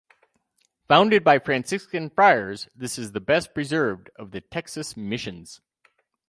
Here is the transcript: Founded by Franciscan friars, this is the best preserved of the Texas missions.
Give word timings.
Founded 0.87 1.23
by 1.23 1.37
Franciscan 1.37 2.09
friars, 2.09 2.67
this 2.75 2.97
is 2.97 3.11
the 3.11 3.19
best 3.19 3.53
preserved 3.53 4.09
of 4.15 4.31
the 4.31 4.41
Texas 4.41 4.97
missions. 4.97 5.61